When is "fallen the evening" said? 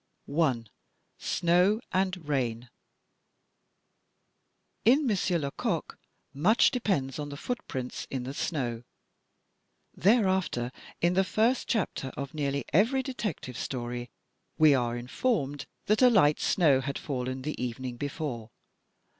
16.97-17.97